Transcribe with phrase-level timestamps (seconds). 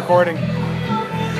[0.00, 0.38] recording.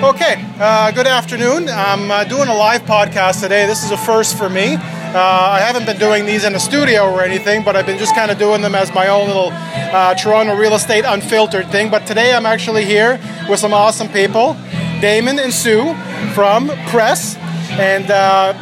[0.00, 1.68] Okay, uh, good afternoon.
[1.68, 3.66] I'm uh, doing a live podcast today.
[3.66, 4.74] This is a first for me.
[4.74, 4.78] Uh,
[5.18, 8.30] I haven't been doing these in a studio or anything, but I've been just kind
[8.30, 11.90] of doing them as my own little uh, Toronto real estate unfiltered thing.
[11.90, 14.56] But today I'm actually here with some awesome people
[15.00, 15.92] Damon and Sue
[16.32, 17.36] from Press.
[17.70, 18.52] And uh,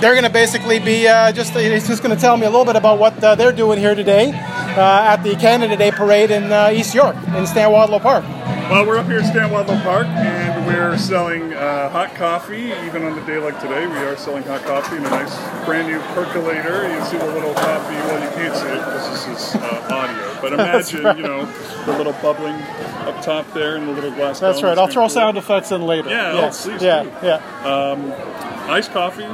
[0.00, 2.66] they're going to basically be uh, just, he's just going to tell me a little
[2.66, 7.16] bit about what they're doing here today at the Canada Day Parade in East York,
[7.34, 8.24] in Stan Wadlow Park.
[8.70, 12.72] Well, we're up here at Stan Wadlow Park, and we're selling uh, hot coffee.
[12.86, 15.36] Even on a day like today, we are selling hot coffee in a nice
[15.66, 16.88] brand new percolator.
[16.88, 17.94] You see the little coffee.
[17.94, 20.40] Well, you can't see it because this is uh, audio.
[20.40, 21.16] But imagine, right.
[21.16, 21.44] you know,
[21.84, 22.54] the little bubbling
[23.06, 24.40] up top there and the little glass.
[24.40, 24.78] That's right.
[24.78, 25.10] I'll throw cool.
[25.10, 26.08] sound effects in later.
[26.08, 27.10] Yeah, oh, please yeah, do.
[27.22, 27.36] yeah.
[27.64, 29.24] Um, iced coffee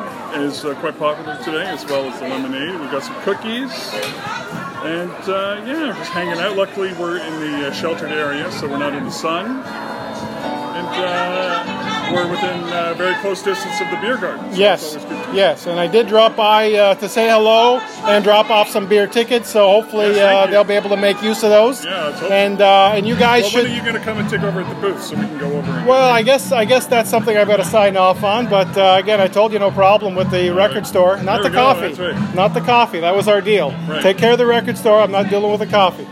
[0.40, 2.80] is uh, quite popular today, as well as the lemonade.
[2.80, 3.70] We've got some cookies.
[4.82, 6.56] And uh, yeah, just hanging out.
[6.56, 9.46] Luckily, we're in the uh, sheltered area, so we're not in the sun.
[10.76, 11.69] And uh,
[12.12, 14.52] we're within uh, very close distance of the beer garden.
[14.52, 14.94] So yes,
[15.32, 15.66] yes.
[15.66, 19.50] And I did drop by uh, to say hello and drop off some beer tickets.
[19.50, 21.84] So hopefully yes, uh, they'll be able to make use of those.
[21.84, 23.62] Yeah, and and you guys well, should.
[23.64, 25.38] When are you going to come and take over at the booth so we can
[25.38, 25.70] go over?
[25.86, 28.48] well, I guess I guess that's something I've got to sign off on.
[28.48, 28.70] But
[29.00, 30.86] again, I told you no problem with the All record right.
[30.86, 32.34] store, not there the coffee, right.
[32.34, 33.00] not the coffee.
[33.00, 33.70] That was our deal.
[33.88, 34.02] Right.
[34.02, 35.00] Take care of the record store.
[35.00, 36.06] I'm not dealing with the coffee.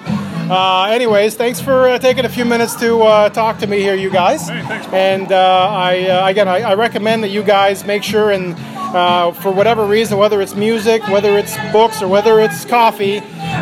[0.50, 3.94] Uh, anyways, thanks for uh, taking a few minutes to uh, talk to me here,
[3.94, 4.48] you guys.
[4.48, 8.30] Hey, thanks, and uh, I uh, again, I, I, recommend that you guys make sure
[8.30, 13.18] and uh, for whatever reason, whether it's music, whether it's books, or whether it's coffee,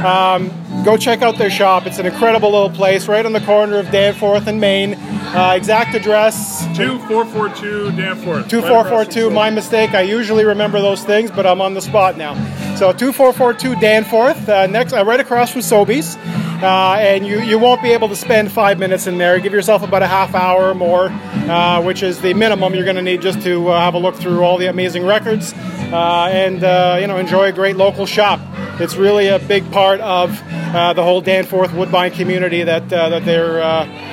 [0.07, 0.48] um,
[0.84, 1.87] go check out their shop.
[1.87, 4.92] It's an incredible little place right on the corner of Danforth and Main.
[5.34, 8.48] exact address: two four four two Danforth.
[8.48, 9.29] Two four four two.
[9.29, 9.91] My mistake.
[9.91, 12.37] I usually remember those things, but I'm on the spot now.
[12.77, 14.47] So two four four two Danforth.
[14.47, 16.17] next, right across from Sobeys.
[16.62, 19.38] Uh, and you, you won't be able to spend five minutes in there.
[19.40, 22.96] Give yourself about a half hour or more, uh, which is the minimum you're going
[22.96, 25.52] to need just to uh, have a look through all the amazing records
[25.92, 28.40] uh, and uh, you know enjoy a great local shop.
[28.80, 33.61] It's really a big part of uh, the whole Danforth Woodbine community that that they're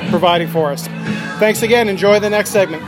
[0.10, 0.88] providing for us.
[1.40, 1.90] Thanks again.
[1.90, 2.84] Enjoy the next segment.